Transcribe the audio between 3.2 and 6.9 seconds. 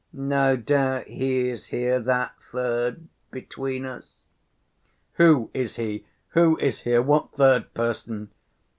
between us." "Who is he? Who is